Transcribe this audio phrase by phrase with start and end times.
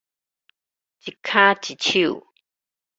[0.03, 0.05] 一跤一手